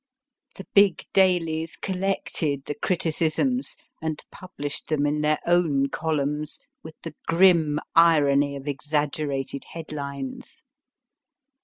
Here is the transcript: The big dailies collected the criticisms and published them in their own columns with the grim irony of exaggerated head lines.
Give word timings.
The 0.55 0.65
big 0.73 1.05
dailies 1.13 1.75
collected 1.75 2.65
the 2.65 2.73
criticisms 2.73 3.75
and 4.01 4.19
published 4.31 4.87
them 4.87 5.05
in 5.05 5.21
their 5.21 5.37
own 5.45 5.89
columns 5.89 6.57
with 6.81 6.95
the 7.03 7.13
grim 7.27 7.77
irony 7.93 8.55
of 8.55 8.67
exaggerated 8.67 9.63
head 9.73 9.91
lines. 9.91 10.63